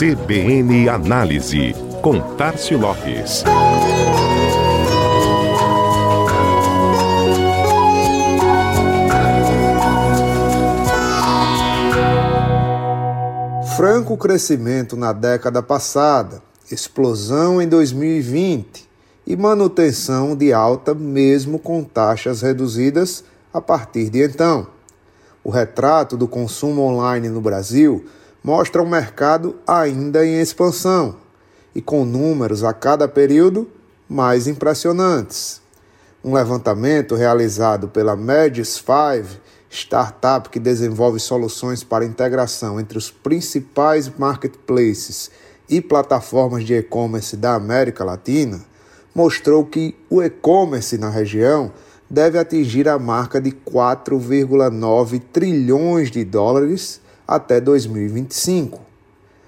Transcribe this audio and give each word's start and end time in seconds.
CBN 0.00 0.88
Análise, 0.88 1.74
com 2.00 2.18
Tarcio 2.34 2.78
Lopes. 2.78 3.44
Franco 13.76 14.16
crescimento 14.16 14.96
na 14.96 15.12
década 15.12 15.62
passada, 15.62 16.42
explosão 16.72 17.60
em 17.60 17.68
2020 17.68 18.88
e 19.26 19.36
manutenção 19.36 20.34
de 20.34 20.50
alta 20.50 20.94
mesmo 20.94 21.58
com 21.58 21.84
taxas 21.84 22.40
reduzidas 22.40 23.22
a 23.52 23.60
partir 23.60 24.08
de 24.08 24.24
então. 24.24 24.66
O 25.44 25.50
retrato 25.50 26.16
do 26.16 26.26
consumo 26.26 26.80
online 26.80 27.28
no 27.28 27.42
Brasil 27.42 28.06
mostra 28.42 28.82
um 28.82 28.88
mercado 28.88 29.56
ainda 29.66 30.24
em 30.24 30.40
expansão 30.40 31.16
e 31.74 31.80
com 31.80 32.04
números 32.04 32.64
a 32.64 32.72
cada 32.72 33.06
período 33.06 33.68
mais 34.08 34.46
impressionantes. 34.46 35.60
Um 36.24 36.34
levantamento 36.34 37.14
realizado 37.14 37.88
pela 37.88 38.16
Magis 38.16 38.68
5, 38.68 39.40
startup 39.70 40.48
que 40.50 40.58
desenvolve 40.58 41.20
soluções 41.20 41.84
para 41.84 42.04
integração 42.04 42.80
entre 42.80 42.98
os 42.98 43.10
principais 43.10 44.10
marketplaces 44.18 45.30
e 45.68 45.80
plataformas 45.80 46.64
de 46.64 46.74
e-commerce 46.74 47.36
da 47.36 47.54
América 47.54 48.04
Latina, 48.04 48.60
mostrou 49.14 49.64
que 49.64 49.96
o 50.10 50.22
e-commerce 50.22 50.98
na 50.98 51.08
região 51.08 51.72
deve 52.08 52.38
atingir 52.38 52.88
a 52.88 52.98
marca 52.98 53.40
de 53.40 53.52
4,9 53.52 55.22
trilhões 55.32 56.10
de 56.10 56.24
dólares 56.24 56.99
até 57.30 57.60
2025. 57.60 58.80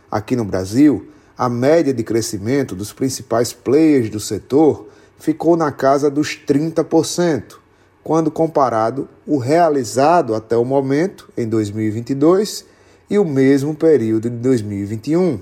Aqui 0.09 0.37
no 0.37 0.45
Brasil, 0.45 1.09
a 1.37 1.49
média 1.49 1.93
de 1.93 2.05
crescimento 2.05 2.77
dos 2.77 2.93
principais 2.93 3.53
players 3.53 4.09
do 4.09 4.21
setor 4.21 4.87
ficou 5.19 5.57
na 5.57 5.73
casa 5.73 6.09
dos 6.09 6.39
30%, 6.47 7.57
quando 8.05 8.31
comparado 8.31 9.09
o 9.27 9.37
realizado 9.37 10.33
até 10.33 10.57
o 10.57 10.65
momento, 10.65 11.29
em 11.37 11.49
2022, 11.49 12.65
e 13.11 13.19
o 13.19 13.25
mesmo 13.25 13.75
período 13.75 14.31
de 14.31 14.37
2021. 14.37 15.41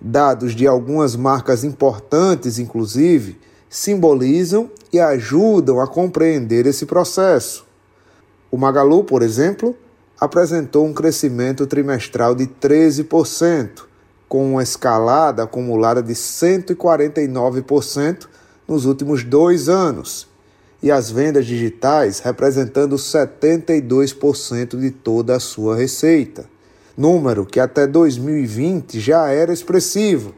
Dados 0.00 0.56
de 0.56 0.66
algumas 0.66 1.14
marcas 1.14 1.62
importantes, 1.62 2.58
inclusive, 2.58 3.38
simbolizam 3.70 4.68
e 4.92 4.98
ajudam 4.98 5.80
a 5.80 5.86
compreender 5.86 6.66
esse 6.66 6.84
processo. 6.84 7.64
O 8.50 8.56
Magalu, 8.56 9.04
por 9.04 9.22
exemplo, 9.22 9.76
apresentou 10.20 10.86
um 10.86 10.92
crescimento 10.92 11.66
trimestral 11.66 12.34
de 12.34 12.46
13%, 12.46 13.86
com 14.28 14.52
uma 14.52 14.62
escalada 14.62 15.44
acumulada 15.44 16.02
de 16.02 16.14
149% 16.14 18.26
nos 18.66 18.84
últimos 18.84 19.22
dois 19.22 19.68
anos, 19.68 20.26
e 20.82 20.90
as 20.90 21.10
vendas 21.10 21.46
digitais 21.46 22.18
representando 22.20 22.96
72% 22.96 24.78
de 24.78 24.90
toda 24.90 25.36
a 25.36 25.40
sua 25.40 25.76
receita, 25.76 26.46
número 26.96 27.46
que 27.46 27.60
até 27.60 27.86
2020 27.86 28.98
já 28.98 29.28
era 29.28 29.52
expressivo 29.52 30.34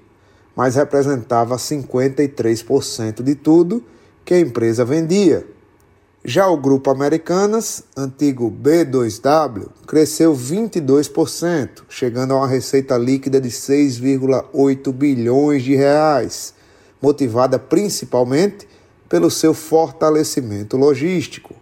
mas 0.59 0.75
representava 0.75 1.55
53% 1.55 3.23
de 3.23 3.37
tudo 3.37 3.81
que 4.25 4.35
a 4.35 4.41
empresa 4.41 4.85
vendia. 4.85 5.47
Já 6.31 6.47
o 6.47 6.59
grupo 6.59 6.91
Americanas, 6.91 7.85
antigo 7.97 8.51
B2W, 8.51 9.69
cresceu 9.87 10.35
22%, 10.37 11.85
chegando 11.89 12.35
a 12.35 12.37
uma 12.37 12.47
receita 12.47 12.99
líquida 12.99 13.41
de 13.41 13.49
6,8 13.49 14.93
bilhões 14.93 15.63
de 15.63 15.75
reais, 15.75 16.53
motivada 17.01 17.59
principalmente 17.59 18.69
pelo 19.09 19.31
seu 19.31 19.55
fortalecimento 19.55 20.77
logístico. 20.77 21.55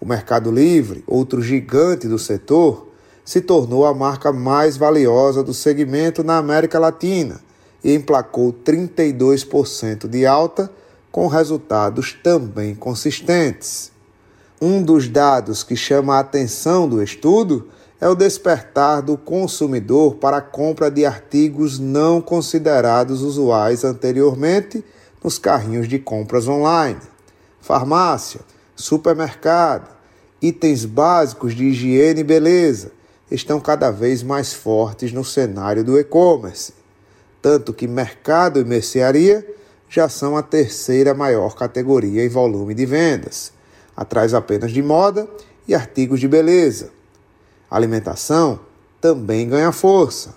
O 0.00 0.04
Mercado 0.04 0.50
Livre, 0.50 1.04
outro 1.06 1.40
gigante 1.40 2.08
do 2.08 2.18
setor, 2.18 2.88
se 3.24 3.40
tornou 3.40 3.86
a 3.86 3.94
marca 3.94 4.32
mais 4.32 4.76
valiosa 4.76 5.44
do 5.44 5.54
segmento 5.54 6.24
na 6.24 6.38
América 6.38 6.76
Latina 6.76 7.40
e 7.84 7.94
emplacou 7.94 8.52
32% 8.52 10.08
de 10.08 10.26
alta, 10.26 10.68
com 11.12 11.28
resultados 11.28 12.18
também 12.20 12.74
consistentes. 12.74 13.91
Um 14.64 14.80
dos 14.80 15.08
dados 15.08 15.64
que 15.64 15.74
chama 15.74 16.14
a 16.14 16.20
atenção 16.20 16.88
do 16.88 17.02
estudo 17.02 17.68
é 18.00 18.08
o 18.08 18.14
despertar 18.14 19.02
do 19.02 19.18
consumidor 19.18 20.14
para 20.14 20.36
a 20.36 20.40
compra 20.40 20.88
de 20.88 21.04
artigos 21.04 21.80
não 21.80 22.20
considerados 22.20 23.22
usuais 23.22 23.82
anteriormente 23.82 24.84
nos 25.20 25.36
carrinhos 25.36 25.88
de 25.88 25.98
compras 25.98 26.46
online. 26.46 27.00
Farmácia, 27.60 28.42
supermercado, 28.76 29.90
itens 30.40 30.84
básicos 30.84 31.56
de 31.56 31.64
higiene 31.64 32.20
e 32.20 32.24
beleza 32.24 32.92
estão 33.28 33.58
cada 33.58 33.90
vez 33.90 34.22
mais 34.22 34.52
fortes 34.52 35.12
no 35.12 35.24
cenário 35.24 35.82
do 35.82 35.98
e-commerce 35.98 36.72
tanto 37.42 37.74
que 37.74 37.88
mercado 37.88 38.60
e 38.60 38.64
mercearia 38.64 39.44
já 39.88 40.08
são 40.08 40.36
a 40.36 40.42
terceira 40.42 41.12
maior 41.12 41.56
categoria 41.56 42.24
em 42.24 42.28
volume 42.28 42.72
de 42.72 42.86
vendas, 42.86 43.52
atrás 43.96 44.34
apenas 44.34 44.72
de 44.72 44.82
moda 44.82 45.26
e 45.66 45.74
artigos 45.74 46.20
de 46.20 46.28
beleza. 46.28 46.90
A 47.70 47.76
alimentação 47.76 48.60
também 49.00 49.48
ganha 49.48 49.72
força. 49.72 50.34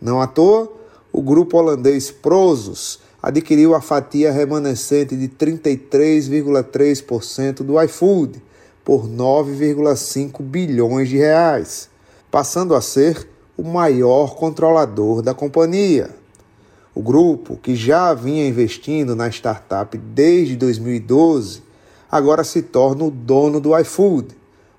Não 0.00 0.18
à 0.20 0.26
toa, 0.26 0.72
o 1.12 1.20
grupo 1.20 1.58
holandês 1.58 2.10
Prozos 2.10 3.00
adquiriu 3.22 3.74
a 3.74 3.80
fatia 3.80 4.32
remanescente 4.32 5.16
de 5.16 5.28
33,3% 5.28 7.62
do 7.62 7.80
iFood 7.82 8.42
por 8.84 9.06
9,5 9.06 10.42
bilhões 10.42 11.08
de 11.08 11.16
reais, 11.18 11.88
passando 12.30 12.74
a 12.74 12.80
ser 12.80 13.28
o 13.56 13.62
maior 13.62 14.34
controlador 14.36 15.20
da 15.20 15.34
companhia. 15.34 16.10
O 16.94 17.02
grupo, 17.02 17.56
que 17.56 17.74
já 17.76 18.14
vinha 18.14 18.48
investindo 18.48 19.14
na 19.14 19.28
startup 19.28 19.96
desde 19.96 20.56
2012, 20.56 21.62
agora 22.10 22.42
se 22.42 22.62
torna 22.62 23.04
o 23.04 23.10
dono 23.10 23.60
do 23.60 23.78
iFood, 23.78 24.28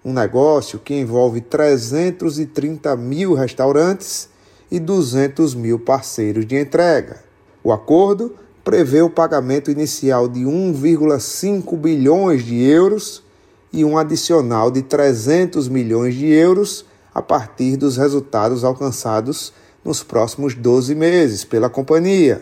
um 0.03 0.11
negócio 0.11 0.79
que 0.79 0.95
envolve 0.95 1.41
330 1.41 2.95
mil 2.95 3.33
restaurantes 3.33 4.27
e 4.69 4.79
200 4.79 5.53
mil 5.53 5.79
parceiros 5.79 6.45
de 6.45 6.59
entrega. 6.59 7.23
O 7.63 7.71
acordo 7.71 8.35
prevê 8.63 9.01
o 9.01 9.09
pagamento 9.09 9.71
inicial 9.71 10.27
de 10.27 10.41
1,5 10.41 11.77
bilhões 11.77 12.43
de 12.43 12.63
euros 12.63 13.23
e 13.71 13.85
um 13.85 13.97
adicional 13.97 14.69
de 14.69 14.81
300 14.81 15.67
milhões 15.67 16.15
de 16.15 16.27
euros 16.27 16.85
a 17.13 17.21
partir 17.21 17.77
dos 17.77 17.97
resultados 17.97 18.63
alcançados 18.63 19.53
nos 19.83 20.03
próximos 20.03 20.55
12 20.55 20.93
meses 20.95 21.43
pela 21.43 21.69
companhia. 21.69 22.41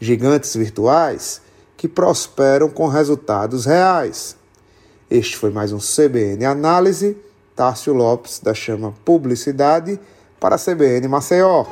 Gigantes 0.00 0.54
virtuais 0.54 1.40
que 1.84 1.88
prosperam 1.88 2.70
com 2.70 2.88
resultados 2.88 3.66
reais. 3.66 4.38
Este 5.10 5.36
foi 5.36 5.50
mais 5.50 5.70
um 5.70 5.76
CBN 5.76 6.42
Análise. 6.46 7.14
Tárcio 7.54 7.92
Lopes, 7.92 8.40
da 8.42 8.54
Chama 8.54 8.94
Publicidade, 9.04 10.00
para 10.40 10.54
a 10.54 10.58
CBN 10.58 11.06
Maceió. 11.08 11.66